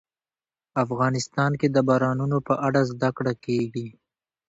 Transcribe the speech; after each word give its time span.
افغانستان 0.83 1.51
کې 1.59 1.67
د 1.75 1.77
بارانونو 1.87 2.37
په 2.47 2.53
اړه 2.67 2.81
زده 2.91 3.09
کړه 3.17 3.33
کېږي. 3.45 3.87